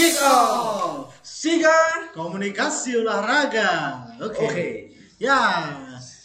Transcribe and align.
Kick 0.00 0.16
off. 0.24 1.12
Siga. 1.20 1.76
Komunikasi 2.16 2.96
olahraga. 2.96 4.00
Oke. 4.16 4.48
Oke. 4.48 4.68
Ya, 5.20 5.36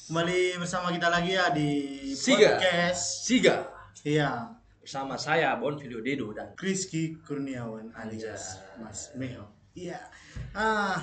kembali 0.08 0.56
bersama 0.56 0.96
kita 0.96 1.12
lagi 1.12 1.36
ya 1.36 1.52
di 1.52 1.68
Siga. 2.16 2.56
podcast. 2.56 3.28
Siga. 3.28 3.68
Iya, 4.00 4.48
Bersama 4.80 5.20
saya 5.20 5.60
Bon 5.60 5.76
Video 5.76 6.00
Dedo 6.00 6.32
dan 6.32 6.56
Rizky 6.56 7.20
Kurniawan 7.20 7.92
alias 7.92 8.24
Anjas. 8.24 8.44
Mas 8.80 9.00
Meo. 9.12 9.44
Iya. 9.76 10.00
Ah, 10.56 10.96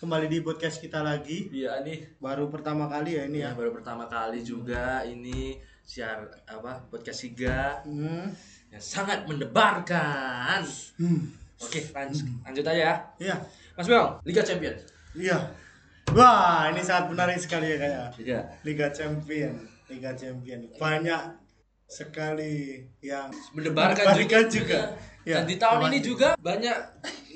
kembali 0.00 0.32
di 0.32 0.40
podcast 0.40 0.80
kita 0.80 1.04
lagi. 1.04 1.52
dia 1.52 1.76
nih 1.84 2.16
Baru 2.16 2.48
pertama 2.48 2.88
kali 2.88 3.20
ya 3.20 3.28
ini 3.28 3.44
ya. 3.44 3.52
yang 3.52 3.60
baru 3.60 3.76
pertama 3.76 4.08
kali 4.08 4.40
juga 4.40 5.04
ini 5.04 5.60
siar 5.84 6.24
apa 6.48 6.88
podcast 6.88 7.20
Siga 7.20 7.84
Hmm. 7.84 8.32
yang 8.72 8.80
sangat 8.80 9.28
mendebarkan. 9.28 10.64
Hmm. 10.96 11.36
Oke, 11.58 11.80
lanjut, 11.90 12.22
lanjut 12.42 12.64
aja 12.64 12.78
ya. 12.78 12.94
Iya. 13.18 13.36
Mas 13.74 13.86
Mel, 13.86 14.06
Liga 14.22 14.42
Champion. 14.42 14.74
Iya. 15.12 15.38
Wah, 16.10 16.70
ini 16.70 16.80
sangat 16.80 17.10
menarik 17.10 17.36
sekali 17.36 17.66
ya 17.68 17.76
kayak 17.76 18.06
Iya. 18.16 18.40
Liga 18.62 18.88
Champion. 18.88 19.54
Liga 19.86 20.10
Champion. 20.14 20.60
Banyak 20.76 21.22
sekali 21.84 22.84
yang 23.00 23.32
Mendebarkan 23.52 24.12
juga. 24.14 24.38
juga. 24.46 24.80
Ya, 25.24 25.40
Dan 25.40 25.44
di 25.44 25.56
tahun 25.56 25.92
ini 25.92 25.98
juga 26.00 26.32
banyak 26.38 26.76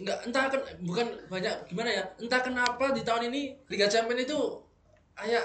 nggak 0.01 0.19
entah 0.25 0.48
kan 0.48 0.61
bukan 0.81 1.07
banyak 1.29 1.53
gimana 1.69 1.93
ya 1.93 2.05
entah 2.17 2.41
kenapa 2.41 2.89
di 2.91 3.05
tahun 3.05 3.29
ini 3.29 3.53
Liga 3.69 3.84
Champion 3.84 4.17
itu 4.17 4.39
kayak 5.12 5.45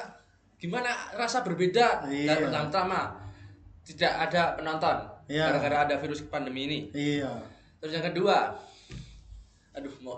gimana 0.56 0.88
rasa 1.14 1.44
berbeda 1.44 2.08
Iya. 2.08 2.48
dan 2.48 2.72
pertama 2.72 3.20
tidak 3.84 4.14
ada 4.18 4.56
penonton 4.56 4.98
Iya. 5.28 5.52
gara-gara 5.52 5.78
ada 5.84 5.96
virus 6.00 6.24
pandemi 6.24 6.72
ini 6.72 6.80
Iya. 6.92 7.32
Terus 7.78 7.92
yang 7.94 8.06
kedua 8.06 8.58
aduh 9.72 9.94
mau 10.00 10.18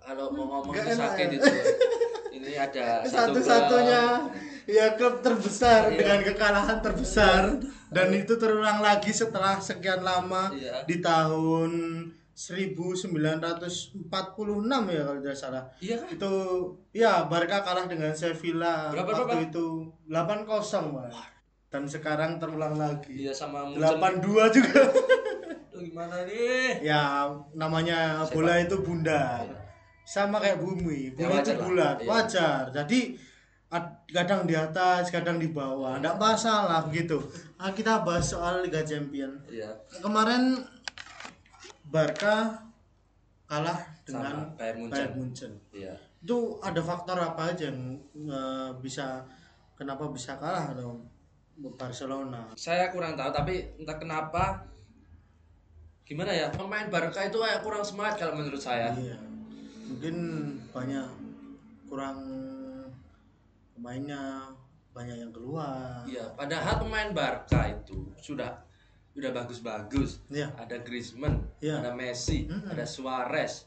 kalau 0.00 0.30
mau 0.30 0.44
ngomong 0.54 0.74
enak 0.74 0.94
sakit 0.94 1.28
ya. 1.28 1.36
itu 1.36 1.48
ini 2.36 2.50
ada 2.54 3.02
satu 3.02 3.40
Satu-satunya 3.40 4.02
klub. 4.20 4.34
ya 4.66 4.86
klub 4.94 5.14
terbesar 5.20 5.80
Iya. 5.86 5.96
dengan 5.96 6.20
kekalahan 6.24 6.78
terbesar 6.80 7.42
dan 7.88 8.08
itu 8.10 8.34
terulang 8.34 8.80
lagi 8.80 9.10
setelah 9.10 9.56
sekian 9.58 10.00
lama 10.00 10.50
Iya. 10.50 10.82
di 10.84 10.98
tahun 10.98 11.72
1946 12.34 13.94
ya 14.88 15.00
kalau 15.00 15.18
tidak 15.20 15.36
salah. 15.36 15.62
iya 15.78 15.94
kan 15.96 16.08
Itu 16.10 16.32
ya 16.90 17.24
Barca 17.24 17.62
kalah 17.62 17.86
dengan 17.86 18.10
Sevilla 18.12 18.90
Berapa, 18.90 19.06
waktu 19.08 19.24
berapa? 19.24 19.46
itu 19.46 19.66
8-0, 20.04 20.90
Mas. 20.90 21.14
Dan 21.68 21.86
sekarang 21.86 22.38
terulang 22.38 22.74
lagi. 22.74 23.14
iya 23.16 23.30
sama 23.30 23.66
Munchen 23.66 23.82
8-2 23.82 24.50
juga. 24.52 24.82
Gimana 25.84 26.16
nih? 26.24 26.80
Ya 26.80 27.28
namanya 27.52 28.24
Sepak. 28.24 28.34
bola 28.34 28.54
itu 28.58 28.76
bundar 28.80 29.44
sama 30.04 30.36
kayak 30.36 30.60
bumi 30.60 31.12
Ya, 31.12 31.16
bumi 31.16 31.24
itu 31.24 31.32
wajar 31.32 31.54
lah. 31.54 31.64
bulat 31.64 31.96
Iya. 31.96 32.08
wajar. 32.08 32.62
Jadi 32.70 33.00
ad- 33.68 33.96
kadang 34.06 34.44
di 34.44 34.54
atas 34.54 35.08
kadang 35.08 35.36
di 35.36 35.48
bawah. 35.48 35.96
Tidak 35.96 36.16
masalah 36.16 36.84
begitu 36.84 37.16
nah, 37.56 37.70
kita 37.70 38.00
bahas 38.00 38.24
soal 38.26 38.60
Liga 38.60 38.80
Champion. 38.80 39.32
Iya. 39.46 39.72
Kemarin 39.98 40.60
Barca 41.84 42.58
kalah 43.44 43.76
dengan 44.02 44.32
sama 44.48 44.56
Bayern 44.56 44.76
Munchen. 44.80 44.92
Bayern 44.92 45.14
Munchen. 45.14 45.52
Iya. 45.70 45.94
Itu 46.18 46.36
ada 46.58 46.80
faktor 46.80 47.16
apa 47.16 47.52
aja 47.52 47.68
yang 47.68 47.96
eh, 48.16 48.70
bisa 48.80 49.20
kenapa 49.74 50.08
bisa 50.08 50.36
kalah 50.36 50.72
atau 50.72 50.96
Barcelona? 51.76 52.50
Saya 52.56 52.90
kurang 52.90 53.14
tahu 53.14 53.30
tapi 53.30 53.62
entah 53.78 53.94
kenapa 53.94 54.64
gimana 56.04 56.30
ya 56.30 56.46
pemain 56.50 56.86
Barca 56.86 57.20
itu 57.22 57.36
kayak 57.36 57.60
kurang 57.60 57.80
semangat 57.80 58.20
kalau 58.20 58.36
menurut 58.36 58.60
saya 58.60 58.92
Iya. 58.92 59.16
Mungkin 59.84 60.16
banyak 60.68 61.08
kurang 61.86 62.18
pemainnya 63.72 64.48
banyak 64.90 65.16
yang 65.18 65.32
keluar. 65.32 66.06
iya 66.06 66.30
padahal 66.32 66.78
pemain 66.78 67.10
Barca 67.10 67.66
itu 67.66 68.14
sudah 68.16 68.62
sudah 69.10 69.30
bagus-bagus 69.30 70.22
Iya. 70.28 70.52
ada 70.54 70.76
Griezmann 70.78 71.42
Iya. 71.58 71.80
ada 71.80 71.90
Messi 71.92 72.46
Mm-mm. 72.46 72.68
ada 72.68 72.84
Suarez 72.84 73.66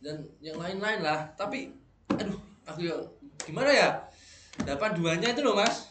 dan 0.00 0.24
yang 0.38 0.56
lain-lain 0.56 1.00
lah 1.00 1.26
tapi 1.34 1.72
aduh 2.10 2.36
aku 2.64 2.80
ya 2.82 2.96
gimana 3.40 3.68
ya 3.68 3.88
dapat 4.62 4.94
duanya 4.94 5.28
itu 5.28 5.40
loh 5.40 5.54
mas 5.54 5.90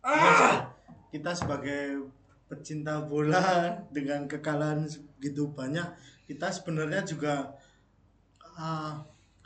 ah 0.00 0.68
Kita 1.08 1.32
sebagai 1.32 2.04
pecinta 2.48 3.04
bola 3.04 3.76
dengan 3.92 4.24
kekalahan 4.24 4.88
segitu 4.88 5.52
banyak, 5.52 5.84
kita 6.24 6.48
sebenarnya 6.48 7.04
juga 7.04 7.52
ah, 8.56 8.98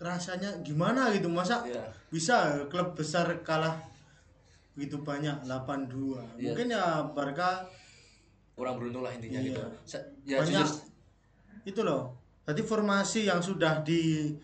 rasanya 0.02 0.50
gimana 0.66 1.10
gitu 1.14 1.30
masa 1.30 1.62
Iya. 1.62 1.84
bisa 2.10 2.66
klub 2.66 2.94
besar 2.98 3.28
kalah 3.46 3.78
begitu 4.74 4.98
banyak 5.02 5.44
8-2. 5.46 6.18
Iya. 6.40 6.50
Mungkin 6.50 6.66
ya 6.72 6.84
Barca 7.14 7.66
kurang 8.56 8.78
beruntung 8.80 9.04
lah 9.04 9.12
intinya 9.14 9.38
Iya. 9.38 9.46
gitu 9.52 9.62
ya 10.26 10.38
banyak 10.42 10.64
jujur 10.64 10.68
itu 11.62 11.80
loh. 11.86 12.18
Tadi 12.42 12.58
formasi 12.66 13.30
yang 13.30 13.38
sudah 13.38 13.86
di 13.86 14.34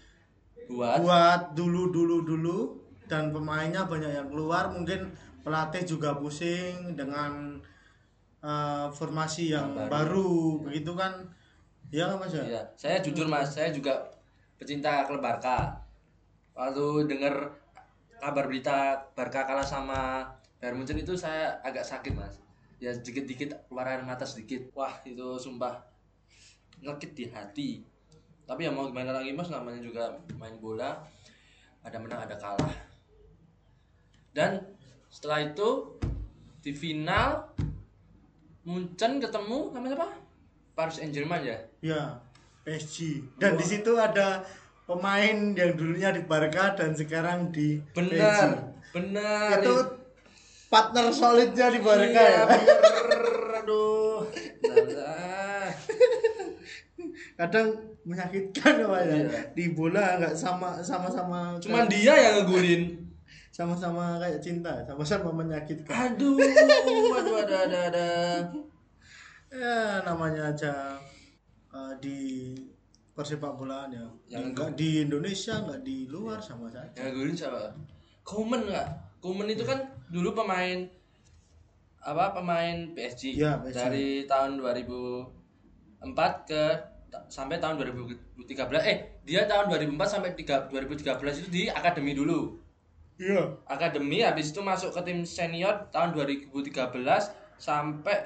buat 0.70 1.02
buat 1.02 1.41
dulu 1.58 1.91
dulu 1.91 2.22
dulu 2.22 2.58
dan 3.10 3.32
pemainnya 3.34 3.88
banyak 3.88 4.12
yang 4.14 4.28
keluar 4.30 4.70
mungkin 4.70 5.10
pelatih 5.42 5.82
juga 5.82 6.14
pusing 6.14 6.92
dengan 6.94 7.56
uh, 8.43 8.87
formasi 8.91 9.54
yang 9.54 9.75
Yang 9.75 9.91
baru. 9.91 10.32
begitu 10.65 10.93
kan 10.94 11.12
ya 11.88 12.04
nggak 12.04 12.21
mas 12.21 12.32
ya 12.37 12.44
Iya, 12.44 12.62
saya 12.76 12.97
jujur 13.00 13.26
mas, 13.26 13.49
saya 13.49 13.72
juga 13.72 13.97
pecinta 14.60 15.06
klub 15.09 15.25
Barca. 15.25 15.81
Waktu 16.53 17.06
dengar 17.09 17.54
kabar 18.19 18.44
berita 18.50 18.98
Barca 19.15 19.47
kalah 19.47 19.65
sama 19.65 20.27
Bayern 20.59 20.75
Munchen 20.77 20.98
itu 20.98 21.15
saya 21.15 21.54
agak 21.62 21.87
sakit 21.87 22.12
mas. 22.19 22.43
Ya 22.82 22.91
sedikit-dikit 22.94 23.54
keluar 23.71 23.87
air 23.88 24.03
mata 24.03 24.27
sedikit. 24.27 24.69
Wah 24.75 24.98
itu 25.06 25.38
sumpah 25.38 25.78
ngekit 26.82 27.15
di 27.15 27.25
hati. 27.31 27.71
Tapi 28.44 28.66
ya 28.66 28.71
mau 28.75 28.87
gimana 28.91 29.15
lagi 29.15 29.31
mas, 29.34 29.48
namanya 29.48 29.78
juga 29.78 30.15
main 30.37 30.59
bola. 30.59 30.98
Ada 31.87 31.97
menang, 32.03 32.27
ada 32.27 32.34
kalah. 32.34 32.75
Dan 34.34 34.60
setelah 35.09 35.41
itu 35.47 35.98
di 36.60 36.75
final 36.75 37.48
Munchen 38.68 39.16
ketemu 39.16 39.72
namanya 39.72 39.96
apa? 39.96 40.08
Paris 40.76 41.00
Saint 41.00 41.08
Germain 41.08 41.40
ya. 41.40 41.56
ya 41.80 42.02
PSG 42.62 43.24
dan 43.40 43.56
di 43.56 43.64
situ 43.64 43.96
ada 43.96 44.44
pemain 44.84 45.56
yang 45.56 45.72
dulunya 45.72 46.12
di 46.12 46.20
Barca 46.22 46.76
dan 46.76 46.92
sekarang 46.92 47.48
di 47.48 47.80
Benar, 47.96 48.76
benar. 48.92 49.56
PSG. 49.56 49.64
itu 49.64 49.74
partner 50.68 51.08
solidnya 51.08 51.66
di 51.72 51.80
Barca 51.80 52.12
iya, 52.12 52.28
ya 52.28 52.42
bener. 52.44 53.24
Aduh. 53.64 54.20
Nah, 54.68 55.68
kadang 57.40 57.68
menyakitkan 58.04 58.72
ya 58.80 58.86
Pak, 58.86 59.00
ya 59.00 59.16
Iya. 59.16 59.28
di 59.56 59.64
bola 59.72 60.20
nggak 60.20 60.34
sama 60.36 60.76
sama 60.84 61.08
sama 61.08 61.56
Cuman 61.56 61.88
dia 61.88 62.12
yang 62.14 62.44
ngegulin. 62.44 62.82
Sama-sama 63.58 64.22
kayak 64.22 64.38
cinta 64.38 64.70
sama-sama 64.86 65.34
menyakitkan 65.34 66.14
Aduh, 66.14 66.38
aduh, 67.10 67.42
ada, 67.42 67.56
ada, 67.66 67.78
ada. 67.91 68.08
ya 69.50 69.98
namanya 70.06 70.54
aja 70.54 70.94
uh, 71.74 71.91
di 71.98 72.54
persepak 73.10 73.58
bolaan 73.58 73.91
ya 73.91 74.06
Yang 74.30 74.54
nggak 74.54 74.70
di 74.78 75.02
Indonesia 75.02 75.58
nggak 75.58 75.82
di 75.82 76.06
luar 76.06 76.38
sama 76.38 76.70
saja 76.70 76.86
Yang 76.94 77.10
ngegulin 77.10 77.34
siapa? 77.34 77.59
Komen 78.22 78.60
nggak? 78.62 78.88
Komen 79.18 79.50
itu 79.50 79.66
kan 79.66 79.83
dulu 80.06 80.30
pemain 80.33 80.86
apa 81.98 82.30
pemain 82.30 82.94
PSG, 82.94 83.34
Iya, 83.34 83.59
PSG. 83.59 83.74
dari 83.74 84.09
tahun 84.24 84.62
2004 84.62 86.06
ke 86.47 86.62
sampai 87.27 87.59
tahun 87.59 87.74
2013 87.74 88.47
eh 88.86 88.98
dia 89.27 89.50
tahun 89.50 89.66
2004 89.66 89.98
sampai 90.06 90.30
tiga- 90.38 90.71
2013 90.71 91.18
itu 91.42 91.48
di 91.50 91.62
akademi 91.66 92.15
dulu 92.15 92.54
iya 93.18 93.42
akademi 93.66 94.22
habis 94.22 94.54
itu 94.54 94.62
masuk 94.62 94.94
ke 94.94 95.00
tim 95.03 95.26
senior 95.26 95.91
tahun 95.91 96.15
2013 96.15 96.54
sampai 97.59 98.16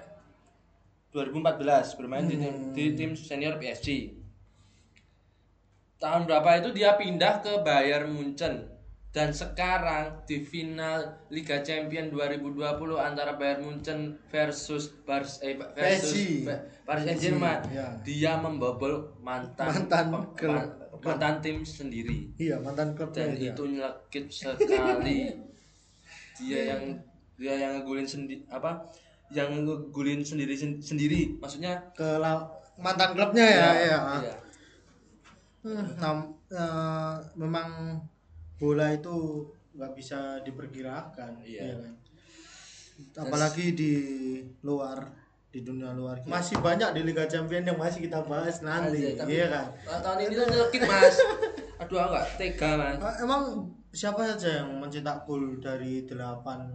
2014 1.13 1.99
bermain 2.01 2.25
di, 2.25 2.37
tim, 2.41 2.55
di 2.73 2.85
tim 2.97 3.13
senior 3.13 3.61
PSG. 3.61 4.17
Tahun 6.01 6.25
berapa 6.25 6.59
itu 6.59 6.73
dia 6.75 6.97
pindah 6.97 7.45
ke 7.45 7.61
Bayern 7.63 8.11
Munchen 8.11 8.67
dan 9.13 9.29
sekarang 9.29 10.25
di 10.25 10.41
final 10.41 11.21
Liga 11.29 11.61
Champion 11.61 12.09
2020 12.09 12.65
antara 12.97 13.37
Bayern 13.37 13.61
Munchen 13.69 14.17
versus 14.33 14.89
Bars 15.05 15.39
eh, 15.45 15.55
versus 15.77 16.17
PSG. 16.17 16.49
Paris 16.89 17.05
Saint-Germain. 17.07 17.61
ya. 17.71 17.87
Dia 18.03 18.41
membobol 18.41 19.13
mantan 19.21 19.69
Mantan 19.87 20.07
pe- 20.33 20.92
klub. 21.03 21.09
man- 21.09 21.19
mantan 21.19 21.35
tim 21.39 21.59
sendiri 21.61 22.31
iya 22.37 22.57
mantan 22.57 22.95
klubnya 22.95 23.27
dan 23.27 23.35
dia. 23.35 23.51
itu 23.51 23.63
nyelekit 23.67 24.25
sekali 24.31 25.19
dia 26.39 26.61
yang 26.69 26.83
dia 27.35 27.55
yang 27.59 27.73
ngegulin 27.77 28.07
sendiri 28.07 28.47
apa 28.49 28.87
yang 29.29 29.51
ngegulin 29.59 30.23
sendiri 30.23 30.55
sen- 30.55 30.79
sendiri 30.81 31.35
maksudnya 31.37 31.91
ke 31.91 32.07
la- 32.17 32.47
mantan 32.77 33.13
klubnya 33.13 33.43
ya 33.43 33.69
ya 33.75 33.99
Iya. 34.21 34.35
Hmm, 35.63 35.87
nam- 35.97 36.35
eh, 36.49 37.15
memang 37.37 37.99
bola 38.57 38.91
itu 38.91 39.47
nggak 39.73 39.93
bisa 39.93 40.19
diperkirakan 40.41 41.39
Iya. 41.41 41.63
ya 41.65 41.77
kan? 41.81 41.95
apalagi 43.17 43.73
di 43.73 43.93
luar 44.61 45.07
di 45.53 45.61
dunia 45.61 45.93
luar 45.93 46.17
masih 46.25 46.57
banyak 46.59 46.97
di 46.97 47.05
Liga 47.05 47.29
Champions 47.29 47.69
yang 47.69 47.77
masih 47.77 48.01
kita 48.01 48.25
bahas 48.25 48.65
nanti 48.65 49.13
tapi- 49.13 49.37
iya 49.37 49.47
kan? 49.47 49.67
Tahun 50.01 50.19
ini 50.19 50.33
tuh 50.33 50.47
nyelekit 50.49 50.83
mas. 50.83 51.17
Aduh 51.77 51.99
aku 51.99 52.11
nggak 52.11 52.27
tega 52.35 52.71
mas. 52.75 52.97
Eh, 52.97 53.17
emang 53.21 53.43
siapa 53.91 54.25
saja 54.25 54.65
yang 54.65 54.81
mencetak 54.81 55.23
gol 55.23 55.61
dari 55.61 56.03
delapan 56.03 56.73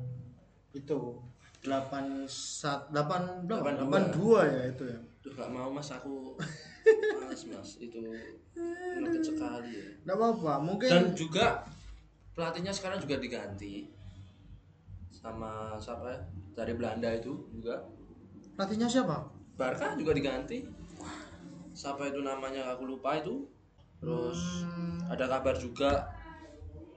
itu? 0.71 1.17
Delapan 1.57 2.29
sat 2.29 2.85
delapan 2.87 3.41
berapa? 3.43 3.65
Delapan 3.65 3.73
delapan 3.81 4.03
dua 4.13 4.41
ya 4.45 4.61
itu 4.69 4.83
ya? 4.85 4.99
Aduh 5.01 5.31
nggak 5.33 5.49
mau 5.49 5.69
mas 5.73 5.89
aku 5.89 6.37
mas 7.17 7.41
mas. 7.49 7.69
Itu 7.81 7.97
nyelekit 8.53 9.23
sekali 9.25 9.73
ya. 9.73 9.85
Nggak 10.05 10.15
apa-apa 10.15 10.53
mungkin 10.61 10.85
dan 10.87 11.05
juga 11.11 11.65
pelatihnya 12.37 12.69
sekarang 12.69 13.01
juga 13.01 13.17
diganti 13.17 13.89
sama 15.09 15.73
siapa 15.75 16.13
ya? 16.13 16.19
Dari 16.53 16.73
Belanda 16.73 17.09
itu 17.09 17.33
juga 17.51 17.81
pelatihnya 18.57 18.89
siapa? 18.89 19.21
Barca 19.53 19.93
juga 19.93 20.17
diganti. 20.17 20.65
Siapa 21.77 22.09
itu 22.09 22.25
namanya 22.25 22.73
aku 22.73 22.89
lupa 22.89 23.21
itu. 23.21 23.45
Terus 24.01 24.65
Hmm, 24.65 24.97
ada 25.09 25.29
kabar 25.29 25.53
juga 25.53 26.09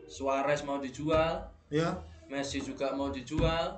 Suarez 0.09 0.65
mau 0.65 0.81
dijual. 0.81 1.45
Ya 1.69 2.01
Messi 2.33 2.65
juga 2.65 2.97
mau 2.97 3.13
dijual. 3.13 3.77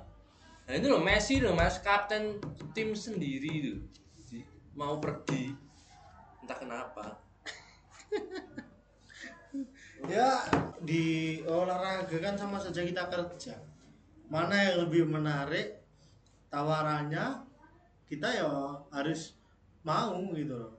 Nah 0.63 0.73
ini 0.73 0.87
loh 0.87 1.03
Messi 1.03 1.43
loh 1.43 1.51
mas. 1.51 1.83
Kapten 1.83 2.39
tim 2.71 2.95
sendiri 2.95 3.83
Di- 4.31 4.47
mau 4.73 4.97
pergi. 5.03 5.51
Entah 6.39 6.57
kenapa. 6.57 7.05
Ya 10.03 10.43
di 10.83 11.39
olahraga 11.47 12.17
kan 12.19 12.35
sama 12.35 12.57
saja 12.59 12.83
kita 12.83 13.07
kerja. 13.07 13.55
Mana 14.27 14.51
yang 14.51 14.83
lebih 14.83 15.07
menarik 15.07 15.79
tawarannya 16.49 17.37
kita 18.13 18.27
ya 18.29 18.49
harus 18.89 19.33
mau 19.81 20.15
gitu 20.31 20.53
loh. 20.53 20.73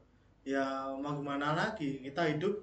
Ya 0.45 0.65
mau 0.95 1.17
gimana 1.17 1.53
lagi? 1.53 2.01
Kita 2.01 2.29
hidup 2.29 2.55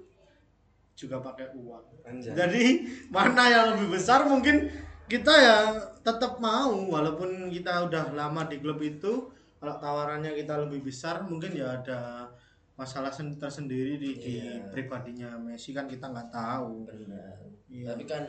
juga 0.94 1.18
pakai 1.18 1.50
uang. 1.52 1.84
Anjay. 2.02 2.34
jadi 2.34 2.64
mana 3.10 3.42
yang 3.46 3.66
lebih 3.76 3.94
besar? 3.94 4.24
Mungkin 4.24 4.70
kita 5.06 5.32
ya 5.32 5.56
tetap 6.00 6.38
mau. 6.38 6.72
Walaupun 6.88 7.48
kita 7.48 7.86
udah 7.86 8.12
lama 8.12 8.46
di 8.46 8.58
klub 8.58 8.78
itu 8.80 9.30
kalau 9.58 9.78
tawarannya 9.78 10.34
kita 10.34 10.58
lebih 10.58 10.82
besar 10.82 11.22
mungkin 11.22 11.54
ya 11.54 11.78
ada 11.78 12.26
masalah 12.74 13.14
sen- 13.14 13.38
tersendiri 13.38 13.94
di, 14.00 14.10
di 14.18 14.32
Iya. 14.42 14.66
pribadinya 14.74 15.38
Messi 15.38 15.70
kan 15.70 15.86
kita 15.86 16.10
nggak 16.10 16.30
tahu. 16.34 16.88
Benar. 16.88 17.38
Iya. 17.70 17.94
tapi 17.94 18.04
kan 18.04 18.22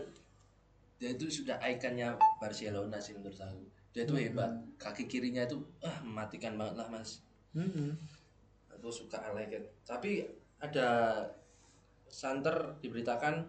dia 0.95 1.11
itu 1.11 1.27
sudah 1.27 1.59
ikonnya 1.59 2.15
Barcelona 2.39 2.95
sih 2.95 3.11
menurut 3.11 3.35
aku 3.35 3.59
dia 3.93 4.03
itu 4.09 4.17
hebat. 4.17 4.51
Kaki 4.81 5.05
kirinya 5.05 5.45
itu 5.45 5.61
ah 5.85 6.01
mematikan 6.01 6.57
banget 6.57 6.81
lah 6.81 6.87
mas. 6.89 7.21
Mm-mm. 7.53 7.93
aku 8.73 8.89
suka 8.89 9.21
I 9.21 9.31
like 9.37 9.53
it. 9.53 9.69
Tapi 9.85 10.25
ada 10.57 11.21
santer 12.09 12.77
diberitakan 12.81 13.45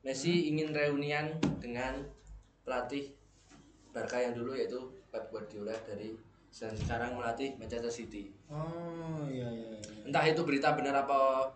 Messi 0.00 0.48
ingin 0.48 0.72
reunian 0.72 1.36
dengan 1.60 2.00
pelatih 2.64 3.12
Barca 3.92 4.16
yang 4.16 4.32
dulu 4.32 4.56
yaitu 4.56 4.80
Pep 5.12 5.28
Guardiola 5.28 5.76
dari 5.84 6.16
dan 6.50 6.72
sekarang 6.74 7.20
melatih 7.20 7.54
Manchester 7.60 7.92
City. 7.92 8.32
Oh 8.50 9.22
iya 9.30 9.46
iya 9.46 9.70
iya. 9.76 10.02
entah 10.08 10.24
itu 10.26 10.42
berita 10.42 10.74
benar 10.74 11.06
apa 11.06 11.46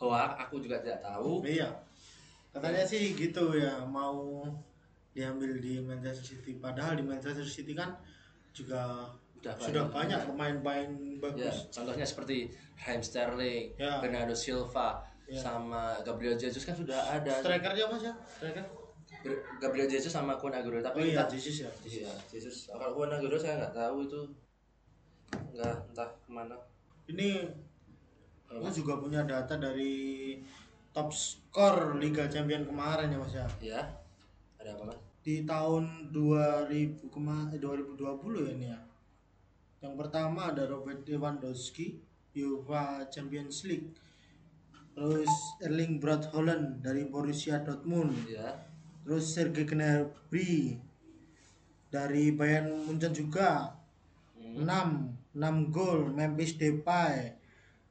hoax 0.00 0.30
aku 0.48 0.64
juga 0.64 0.80
tidak 0.82 1.04
tahu. 1.04 1.44
Iya. 1.44 1.70
Katanya 2.50 2.82
sih 2.86 3.14
gitu 3.14 3.54
ya 3.54 3.84
mau 3.86 4.48
diambil 5.14 5.56
di 5.56 5.78
Manchester 5.78 6.26
City 6.26 6.58
padahal 6.58 6.94
di 6.94 7.04
Manchester 7.04 7.46
City 7.46 7.72
kan 7.72 7.94
juga 8.50 9.06
Udah 9.36 9.54
sudah 9.56 9.84
banyak. 9.86 10.24
pemain-pemain 10.26 10.88
ya 10.88 11.20
bagus 11.20 11.56
contohnya 11.70 12.02
seperti 12.02 12.48
Raheem 12.76 13.00
Sterling 13.00 13.64
Ya. 13.76 14.00
Bernardo 14.00 14.32
Silva 14.32 14.98
Ya. 15.24 15.36
sama 15.36 15.96
Gabriel 16.00 16.34
Jesus 16.34 16.62
kan 16.62 16.74
sudah 16.74 17.00
ada 17.10 17.32
strikernya 17.34 17.86
mas 17.86 18.02
ya 18.02 18.12
striker 18.26 18.60
Gabriel 19.56 19.86
Jesus 19.86 20.10
sama 20.10 20.34
Kun 20.34 20.52
Aguero 20.52 20.76
oh 20.76 20.84
tapi 20.84 21.08
iya 21.08 21.16
entah- 21.16 21.30
Jesus 21.30 21.64
ya 21.64 21.70
Iya, 21.80 22.12
Jesus. 22.26 22.68
Kalau 22.68 22.92
Kun 22.92 23.08
Aguero 23.08 23.34
saya 23.34 23.56
nggak 23.56 23.72
tahu 23.74 24.04
itu 24.04 24.20
nggak 25.50 25.74
entah 25.88 26.08
ke 26.14 26.28
mana. 26.28 26.56
ini 27.06 27.40
aku 28.46 28.68
juga 28.70 28.96
punya 28.98 29.24
data 29.24 29.54
dari 29.54 30.36
top 30.90 31.08
skor 31.08 31.96
Liga 31.96 32.26
Champion 32.26 32.62
kemarin 32.62 33.08
ya 33.08 33.18
mas 33.18 33.32
ya 33.32 33.46
Ya, 33.60 33.80
ada 34.56 34.72
apa 34.72 34.84
mas? 34.86 34.98
Di 35.24 35.48
tahun 35.48 36.12
2000 36.12 37.08
kema 37.08 37.48
2020 37.56 38.44
ya 38.44 38.50
ini 38.52 38.66
ya. 38.68 38.80
Yang 39.80 39.94
pertama 39.96 40.52
ada 40.52 40.68
Robert 40.68 41.00
Lewandowski 41.08 41.96
UEFA 42.36 43.08
Champions 43.08 43.64
League. 43.64 43.88
Terus 44.94 45.32
Erling 45.64 45.98
Braut 45.98 46.28
Haaland 46.30 46.84
dari 46.84 47.08
Borussia 47.08 47.58
Dortmund. 47.64 48.14
Ya, 48.28 48.52
terus 49.02 49.32
Sergei 49.32 49.66
Gnabry 49.66 50.78
dari 51.88 52.30
Bayern 52.30 52.84
Munchen 52.84 53.10
juga. 53.16 53.74
Hmm. 54.38 54.62
6 55.34 55.40
6 55.40 55.74
gol 55.74 56.12
Memphis 56.14 56.54
Depay 56.54 57.32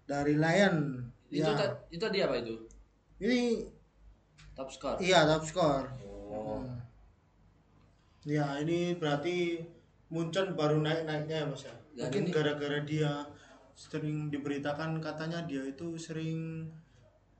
dari 0.05 0.37
Lyon. 0.37 1.01
Itu 1.27 1.49
ya. 1.49 1.65
itu 1.89 2.05
dia 2.13 2.29
apa 2.29 2.37
itu? 2.39 2.55
ini 3.23 3.65
Top 4.53 4.69
score. 4.69 5.01
iya 5.01 5.25
top 5.25 5.43
skor 5.47 5.83
Oh, 6.33 6.61
Hmm. 6.61 6.77
Ya 8.23 8.55
ini 8.63 8.95
berarti 8.95 9.59
Munchen 10.13 10.55
baru 10.55 10.79
naik-naiknya 10.79 11.43
ya 11.43 11.45
mas 11.49 11.63
ya. 11.67 11.75
Dan 11.93 12.07
Mungkin 12.09 12.23
ini- 12.29 12.33
gara-gara 12.33 12.79
dia 12.85 13.11
sering 13.73 14.29
diberitakan 14.29 15.01
katanya 15.01 15.41
dia 15.49 15.65
itu 15.65 15.97
sering 15.97 16.69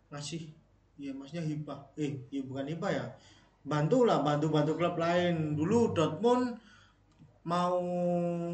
ngasih 0.10 0.50
ya 1.00 1.14
maksudnya 1.16 1.46
hibah. 1.46 1.80
Eh 1.96 2.20
ya 2.34 2.42
bukan 2.44 2.68
hibah 2.68 2.92
ya. 2.92 3.06
Bantu 3.64 4.04
lah 4.04 4.20
bantu 4.26 4.52
bantu 4.52 4.76
klub 4.76 5.00
lain. 5.00 5.56
Dulu 5.56 5.96
Dortmund 5.96 6.58
mau 7.44 7.80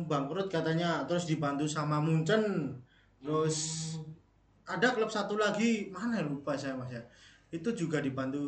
bangkrut 0.05 0.50
katanya 0.51 1.07
terus 1.09 1.25
dibantu 1.25 1.65
sama 1.65 1.98
Munchen. 1.98 2.75
Terus 3.24 3.57
ada 4.69 4.93
klub 4.93 5.09
satu 5.09 5.33
lagi 5.39 5.89
mana 5.89 6.21
ya, 6.21 6.29
lupa 6.29 6.53
saya 6.53 6.77
mas 6.77 6.93
ya? 6.93 7.01
Itu 7.50 7.74
juga 7.74 7.98
dibantu 8.03 8.45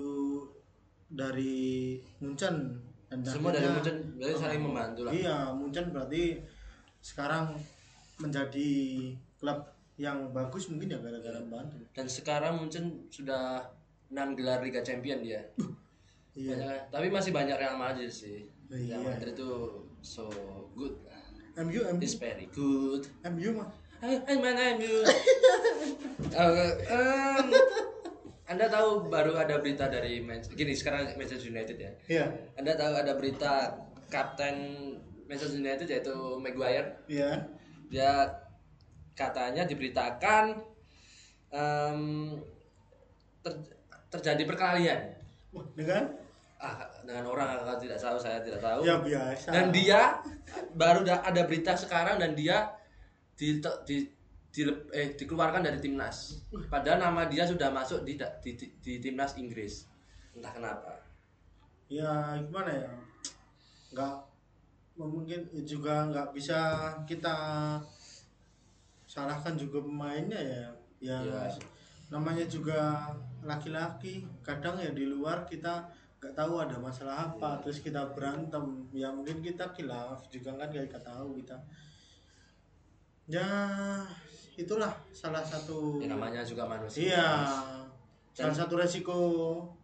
dari 1.09 1.97
Munchen 2.21 2.77
dan 3.11 3.19
semua 3.27 3.51
dari 3.51 3.67
Munchen 3.67 3.95
berarti 4.15 4.33
saling 4.39 4.61
membantu 4.61 4.99
lah. 5.03 5.11
iya 5.11 5.35
Munchen 5.51 5.91
berarti 5.91 6.39
sekarang 6.97 7.59
menjadi 8.17 8.69
klub 9.35 9.59
yang 9.97 10.31
bagus 10.31 10.65
mungkin 10.65 10.87
ya 10.87 10.97
gara-gara 10.97 11.43
bantu 11.43 11.75
Dan 11.91 12.07
sekarang 12.07 12.57
Munchen 12.57 13.05
sudah 13.07 13.67
6 14.07 14.15
gelar 14.33 14.59
Liga 14.59 14.79
Champion 14.79 15.19
dia. 15.19 15.43
iya 16.31 16.55
Banyak- 16.55 16.87
tapi 16.89 17.07
masih 17.07 17.31
banyak 17.31 17.53
Real 17.53 17.75
Madrid 17.75 18.07
sih. 18.07 18.47
Iya. 18.67 18.95
Real 18.95 19.03
Madrid 19.05 19.35
itu 19.35 19.51
so 19.99 20.31
good. 20.71 20.95
MU 21.53 21.83
MU 21.85 21.99
It's 21.99 22.15
very 22.15 22.47
good. 22.49 23.03
MU 23.25 23.51
mah 23.53 23.67
Hai, 23.99 24.17
hai 24.17 24.33
mana 24.35 24.73
you? 24.75 25.03
Eh, 26.31 26.71
em, 26.87 27.45
Anda 28.51 28.67
tahu 28.67 29.07
baru 29.07 29.31
ada 29.33 29.57
berita 29.57 29.87
dari 29.87 30.19
Man- 30.19 30.43
gini 30.43 30.75
sekarang 30.75 31.07
Manchester 31.15 31.47
United 31.47 31.77
ya. 31.77 31.91
iya 32.07 32.25
Anda 32.53 32.75
tahu 32.75 32.93
ada 32.93 33.15
berita 33.15 33.71
kapten 34.07 34.55
Manchester 35.25 35.57
United 35.57 35.87
yaitu 35.87 36.11
Maguire. 36.37 36.99
iya 37.07 37.47
Dia 37.87 38.27
katanya 39.13 39.63
diberitakan 39.63 40.59
em, 41.49 42.01
ter- 43.39 43.67
terjadi 44.09 44.43
perkelahian 44.43 45.01
dengan 45.73 46.11
ah, 46.57 46.79
dengan 47.03 47.27
orang 47.27 47.47
yang 47.59 47.79
tidak 47.79 47.97
tahu 47.97 48.15
saya 48.15 48.39
tidak 48.39 48.59
tahu. 48.59 48.83
ya 48.83 48.99
biasa 48.99 49.47
dan 49.49 49.71
dia 49.71 50.19
baru 50.73 51.03
da- 51.03 51.23
ada 51.23 51.43
berita 51.43 51.75
sekarang 51.75 52.19
dan 52.19 52.31
dia 52.31 52.71
di, 53.35 53.57
di, 53.83 53.97
di 54.51 54.67
eh, 54.91 55.15
dikeluarkan 55.15 55.63
dari 55.63 55.79
timnas. 55.79 56.43
Padahal 56.67 56.99
nama 56.99 57.23
dia 57.31 57.47
sudah 57.47 57.71
masuk 57.71 58.03
di, 58.03 58.19
di, 58.43 58.51
di, 58.59 58.65
di 58.83 58.93
timnas 58.99 59.39
Inggris. 59.39 59.87
Entah 60.35 60.51
kenapa. 60.51 60.91
Ya 61.87 62.35
gimana 62.43 62.71
ya? 62.71 62.91
Nggak 63.95 64.15
mungkin 64.99 65.39
juga 65.63 66.05
nggak 66.11 66.35
bisa 66.35 66.59
kita 67.07 67.35
salahkan 69.07 69.55
juga 69.55 69.79
pemainnya 69.83 70.39
ya. 70.39 70.67
Ya 71.01 71.17
Iya. 71.23 71.57
namanya 72.11 72.43
juga 72.45 73.07
laki-laki. 73.43 74.27
Kadang 74.43 74.77
ya 74.83 74.91
di 74.91 75.07
luar 75.07 75.47
kita 75.47 75.87
nggak 76.19 76.35
tahu 76.35 76.59
ada 76.59 76.75
masalah 76.75 77.31
apa. 77.31 77.63
Terus 77.63 77.79
kita 77.79 78.11
berantem. 78.11 78.87
Ya 78.91 79.07
mungkin 79.15 79.39
kita 79.39 79.71
kilaf 79.71 80.27
juga 80.27 80.59
kan 80.59 80.67
kita 80.71 80.99
tahu 80.99 81.39
kita. 81.39 81.55
Ya 83.31 83.47
itulah 84.53 84.91
salah 85.09 85.41
satu 85.41 85.97
Ya, 85.97 86.07
namanya 86.07 86.41
juga 86.41 86.65
manusia. 86.65 87.01
iya 87.07 87.27
Mas. 87.39 87.51
salah 88.31 88.55
satu 88.55 88.73
resiko 88.75 89.17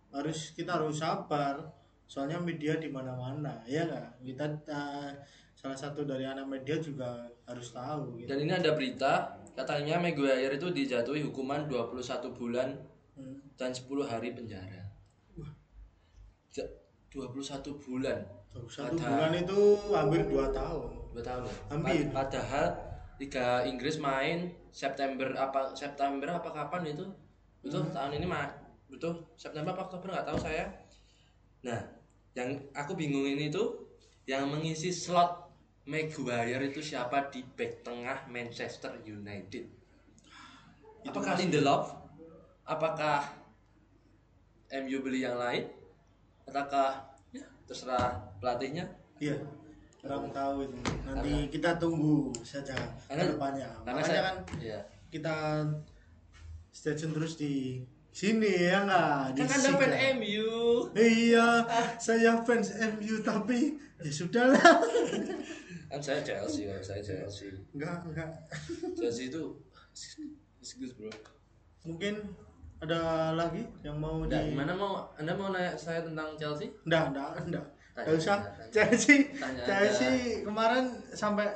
harus 0.10 0.52
kita 0.52 0.76
harus 0.76 0.98
sabar 0.98 1.60
soalnya 2.04 2.40
media 2.40 2.76
di 2.76 2.88
mana-mana 2.88 3.60
ya 3.66 3.84
nggak 3.84 4.24
kita 4.24 4.46
uh, 4.68 5.12
salah 5.52 5.76
satu 5.76 6.04
dari 6.04 6.24
anak 6.24 6.46
media 6.46 6.78
juga 6.78 7.28
harus 7.44 7.72
tahu 7.72 8.16
gitu. 8.18 8.28
Dan 8.30 8.44
ini 8.44 8.54
ada 8.54 8.72
berita 8.72 9.36
katanya 9.52 9.98
Maguire 9.98 10.54
itu 10.54 10.70
dijatuhi 10.70 11.24
hukuman 11.24 11.66
21 11.66 11.98
bulan 12.32 12.70
Hmm. 13.18 13.42
dan 13.58 13.74
10 13.74 14.06
hari 14.06 14.30
penjara. 14.30 14.86
Ja- 16.54 16.70
21 17.10 17.74
bulan. 17.82 18.22
Tuh, 18.48 18.70
satu 18.70 18.94
Padahal- 18.94 19.10
bulan 19.10 19.34
itu 19.34 19.60
hampir 19.90 20.22
dua 20.24 20.46
tahun 20.54 20.90
Dua 21.12 21.24
tahun 21.26 21.42
ya? 21.44 21.54
Hampir. 21.74 21.98
Pad- 22.06 22.14
Padahal 22.14 22.68
Liga 23.18 23.66
Inggris 23.66 23.98
main 23.98 24.54
September 24.70 25.34
apa 25.34 25.74
September 25.74 26.38
apa 26.38 26.50
kapan 26.54 26.94
itu? 26.94 27.06
Betul 27.66 27.90
Hmm. 27.90 27.94
tahun 27.94 28.14
ini 28.22 28.26
mah 28.30 28.46
betul 28.88 29.26
September 29.34 29.74
apa 29.74 29.90
Oktober 29.90 30.14
nggak 30.14 30.28
tahu 30.30 30.40
saya. 30.40 30.70
Nah, 31.66 31.82
yang 32.38 32.54
aku 32.78 32.94
bingung 32.94 33.26
ini 33.26 33.50
tuh 33.50 33.90
yang 34.30 34.46
mengisi 34.48 34.94
slot 34.94 35.50
Maguire 35.88 36.68
itu 36.68 36.84
siapa 36.84 37.32
di 37.32 37.40
back 37.56 37.88
tengah 37.88 38.28
Manchester 38.28 39.00
United? 39.08 39.72
Apakah 41.08 41.40
Lindelof? 41.40 41.96
Apakah 42.68 43.24
MU 44.84 45.00
beli 45.00 45.24
yang 45.24 45.40
lain? 45.40 45.72
Ataukah 46.44 47.08
ya, 47.32 47.48
terserah 47.64 48.20
pelatihnya? 48.44 48.84
iya 49.24 49.40
kurang 49.98 50.30
tahu 50.30 50.64
itu 50.64 50.78
nanti 51.04 51.34
kita 51.50 51.76
tunggu 51.76 52.30
saja 52.40 52.78
Karena- 53.06 53.24
ke 53.24 53.32
depannya 53.34 53.70
Karena 53.82 53.92
makanya 53.92 54.08
saya 54.08 54.22
kan 54.24 54.36
ya. 54.58 54.80
kita 55.10 55.36
stay 56.70 56.94
tune 56.94 57.12
terus 57.12 57.34
di 57.36 57.82
sini 58.10 58.50
ya 58.66 58.82
nggak 58.84 59.34
di 59.34 59.42
Kan 59.42 59.50
Anda 59.52 59.72
fan 59.76 59.94
MU. 60.16 60.50
iya 60.94 61.48
saya 61.98 62.38
fans 62.40 62.74
MU 62.94 63.16
tapi 63.22 63.74
ya 63.98 64.12
sudahlah 64.12 64.62
Kan 65.88 66.04
saya 66.04 66.20
Chelsea, 66.20 66.68
kan 66.68 66.84
saya 66.84 67.00
Chelsea. 67.00 67.48
enggak 67.72 68.04
enggak 68.04 68.28
Chelsea 68.94 69.32
itu 69.32 69.44
good, 70.76 70.92
bro. 70.94 71.08
mungkin 71.82 72.20
ada 72.78 73.32
lagi 73.34 73.64
yang 73.82 73.96
mau 73.96 74.20
Nah, 74.20 74.30
di 74.30 74.52
gimana 74.52 74.76
mau 74.76 75.08
Anda 75.16 75.32
mau 75.32 75.50
nanya 75.50 75.74
saya 75.74 76.04
tentang 76.04 76.36
Chelsea? 76.36 76.68
enggak 76.84 77.10
enggak 77.10 77.32
enggak 77.42 77.66
Enggak 77.98 78.16
usah. 78.16 78.38
Chelsea 78.70 79.34
Chelsea 79.64 80.12
kemarin 80.42 80.86
sampai 81.12 81.50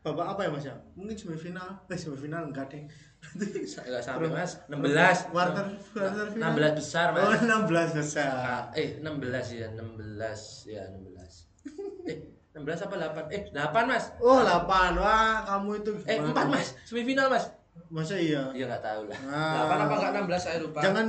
babak 0.00 0.34
apa 0.34 0.40
ya 0.42 0.50
mas 0.50 0.64
ya 0.64 0.74
mungkin 0.92 1.14
semifinal 1.14 1.78
eh 1.84 1.94
semifinal 1.94 2.42
enggak 2.44 2.66
deh 2.68 2.82
Enggak 3.22 4.02
sampai 4.02 4.26
Mas, 4.28 4.58
16. 4.66 5.30
quarter 5.30 5.66
quarter 5.88 6.26
final 6.28 6.50
16 6.52 6.74
besar, 6.74 7.06
Mas. 7.08 7.22
oh 7.22 7.32
16 7.32 7.94
besar 7.94 8.30
Ah, 8.34 8.62
eh 8.72 8.98
16 8.98 9.22
ya, 9.54 9.66
16 9.70 10.66
ya 10.68 10.82
16. 10.90 11.46
eh 12.10 12.18
16 12.50 12.82
apa 12.82 12.94
8? 12.98 13.30
Eh 13.30 13.42
8 13.48 13.62
Mas. 13.86 14.04
oh 14.18 14.42
8 14.42 14.66
wah 14.98 15.38
kamu 15.44 15.70
itu 15.80 15.90
Eh 16.04 16.18
gimana? 16.18 16.50
4 16.50 16.50
Mas, 16.50 16.68
semifinal 16.82 17.26
Mas. 17.26 17.46
masa 17.88 18.14
iya 18.14 18.50
Iya 18.50 18.64
nggak 18.68 18.82
tahu 18.82 19.02
lah. 19.06 19.18
Ah. 19.24 19.70
8 19.70 19.86
apa 19.86 19.94
enggak 19.96 20.12
16 20.26 20.38
saya 20.40 20.58
lupa. 20.58 20.78
jangan 20.82 21.06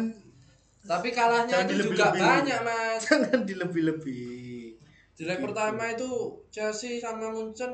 Tapi 0.84 1.10
kalahnya 1.16 1.63
jangan 1.63 1.68
itu 1.72 1.75
juga 1.88 2.12
dilebih-lebihin. 2.12 2.28
banyak 2.28 2.60
Mas. 2.68 3.00
jangan 3.08 3.40
dilebih-lebih 3.48 4.28
Di 5.13 5.24
leg 5.24 5.40
pertama 5.40 5.84
itu 5.88 6.12
Chelsea 6.52 7.00
sama 7.00 7.32
Munchen 7.32 7.72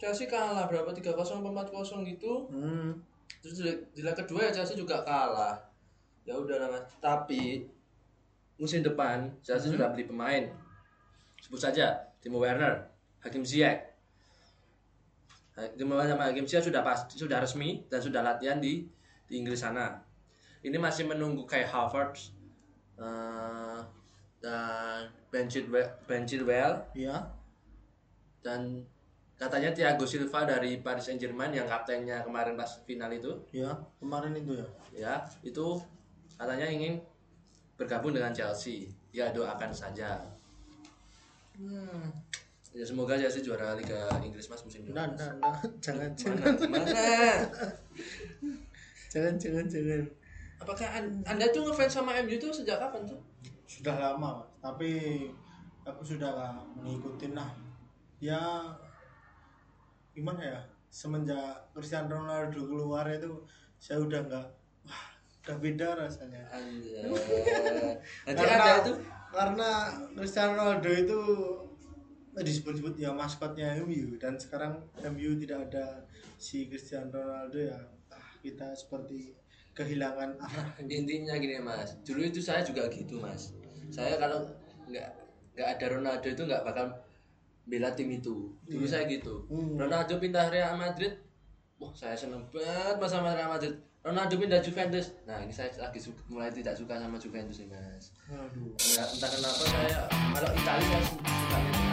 Chelsea 0.00 0.28
kalah 0.28 0.68
berapa 0.68 0.92
3-0 0.92 1.12
apa 1.12 1.48
4-0 1.72 2.04
gitu. 2.16 2.48
hmm. 2.52 2.96
Terus 3.40 3.54
di 3.60 3.62
leg, 3.64 3.76
di 3.92 4.00
leg 4.04 4.16
kedua 4.16 4.48
ya 4.48 4.52
Chelsea 4.52 4.76
juga 4.76 5.04
kalah. 5.04 5.56
Ya 6.24 6.36
udah 6.36 6.56
lah 6.56 6.68
Mas. 6.72 6.84
Tapi 7.00 7.64
musim 8.56 8.80
depan 8.80 9.28
Chelsea 9.44 9.68
sudah 9.68 9.92
beli 9.92 10.08
pemain. 10.08 10.48
Sebut 11.40 11.60
saja 11.60 11.92
Timo 12.24 12.40
Werner, 12.40 12.88
Hakim 13.20 13.44
Ziyech. 13.44 13.92
Werner 15.56 16.08
sama 16.08 16.28
Hakim 16.32 16.48
Ziyech 16.48 16.64
sudah 16.64 16.80
pasti 16.80 17.20
sudah 17.20 17.40
resmi 17.40 17.84
dan 17.88 18.00
sudah 18.00 18.24
latihan 18.24 18.60
di 18.60 18.84
di 19.28 19.34
Inggris 19.36 19.60
sana. 19.60 20.00
Ini 20.64 20.76
masih 20.80 21.06
menunggu 21.06 21.44
kayak 21.44 21.70
Harvard 21.70 22.16
eh, 23.00 23.78
dan 24.40 25.08
Ben 25.32 25.46
Chilwell, 25.48 25.88
Ben 26.08 26.22
Chilwell 26.24 26.80
ya 26.94 27.16
dan 28.46 28.84
katanya 29.36 29.74
Thiago 29.74 30.08
Silva 30.08 30.48
dari 30.48 30.80
Paris 30.80 31.10
Saint 31.10 31.20
Germain 31.20 31.52
yang 31.52 31.68
kaptennya 31.68 32.24
kemarin 32.24 32.56
pas 32.56 32.80
final 32.88 33.12
itu. 33.12 33.32
Ya 33.52 33.74
kemarin 34.00 34.32
itu 34.32 34.56
ya. 34.56 34.66
Ya 34.96 35.14
itu 35.44 35.76
katanya 36.40 36.66
ingin 36.70 37.02
bergabung 37.76 38.16
dengan 38.16 38.32
Chelsea. 38.32 38.88
Ya 39.12 39.32
doakan 39.32 39.72
saja. 39.72 40.24
Hmm. 41.56 42.12
ya 42.76 42.84
semoga 42.84 43.16
Chelsea 43.16 43.40
juara 43.40 43.72
Liga 43.72 44.04
Inggris 44.20 44.52
mas 44.52 44.60
musim 44.60 44.84
Nah, 44.92 45.08
depan 45.08 45.40
nah, 45.40 45.56
nah. 45.56 45.56
jangan 45.80 46.12
jangan. 46.12 46.52
Jangan 49.08 49.34
jangan 49.40 49.64
jangan 49.64 50.02
Apakah 50.66 50.88
an- 50.98 51.22
anda 51.22 51.46
tuh 51.54 51.62
ngefans 51.70 51.94
sama 51.94 52.18
MU 52.26 52.34
tuh 52.42 52.50
sejak 52.50 52.82
kapan 52.82 53.06
tuh? 53.06 53.22
sudah 53.66 53.98
lama 53.98 54.38
Mas. 54.38 54.46
tapi 54.62 54.90
aku 55.82 56.02
sudah 56.06 56.30
nggak 56.30 56.54
mengikutin 56.78 57.34
lah 57.34 57.50
ya 58.22 58.62
gimana 60.14 60.40
ya 60.40 60.60
semenjak 60.88 61.66
Cristiano 61.74 62.14
Ronaldo 62.24 62.62
keluar 62.62 63.04
itu 63.10 63.42
saya 63.76 64.00
udah 64.00 64.22
nggak 64.22 64.46
wah 64.86 65.04
udah 65.42 65.56
beda 65.58 65.88
rasanya 65.98 66.46
Anjay. 66.50 67.04
Nanti 68.24 68.42
karena 68.42 68.54
ada 68.54 68.72
itu 68.80 68.92
karena 69.34 69.70
Cristiano 70.14 70.52
Ronaldo 70.56 70.90
itu 70.94 71.20
disebut-sebut 72.36 72.94
ya 73.00 73.10
maskotnya 73.12 73.74
MU 73.82 74.14
dan 74.22 74.38
sekarang 74.38 74.78
MU 75.10 75.36
tidak 75.42 75.68
ada 75.68 76.06
si 76.38 76.70
Cristiano 76.70 77.10
Ronaldo 77.12 77.58
ya 77.60 77.76
ah, 78.14 78.30
kita 78.40 78.72
seperti 78.72 79.34
kehilangan 79.76 80.30
arah 80.44 80.66
intinya 80.80 81.36
gini 81.36 81.60
mas. 81.60 81.92
Dulu 82.02 82.24
itu 82.24 82.40
saya 82.40 82.64
juga 82.64 82.88
gitu 82.88 83.20
mas. 83.20 83.52
Saya 83.92 84.16
kalau 84.16 84.42
nggak 84.88 85.08
nggak 85.52 85.68
ada 85.76 85.86
Ronaldo 85.92 86.26
itu 86.26 86.42
nggak 86.42 86.64
bakal 86.64 86.88
bela 87.68 87.92
tim 87.92 88.08
itu. 88.10 88.50
Dulu 88.64 88.88
saya 88.88 89.04
gitu. 89.04 89.44
Hmm. 89.52 89.76
Ronaldo 89.76 90.16
pindah 90.16 90.48
Real 90.48 90.74
Madrid. 90.74 91.12
Wah 91.76 91.92
saya 91.92 92.16
seneng 92.16 92.48
banget 92.48 92.96
mas 92.96 93.12
sama 93.12 93.36
Real 93.36 93.52
Madrid. 93.52 93.76
Ronaldo 94.00 94.38
pindah 94.38 94.62
Juventus. 94.62 95.12
Nah 95.26 95.42
ini 95.42 95.50
saya 95.50 95.68
lagi 95.76 95.98
suka, 95.98 96.22
mulai 96.30 96.48
tidak 96.48 96.72
suka 96.72 96.96
sama 96.96 97.20
Juventus 97.20 97.60
nih 97.60 97.68
mas. 97.68 98.14
Aduh. 98.32 98.72
Nggak- 98.72 99.10
entah 99.12 99.30
kenapa 99.30 99.62
saya 99.66 100.00
kalau 100.32 100.50
Italia 100.56 100.98
saya 101.04 101.04
Juventus 101.04 101.85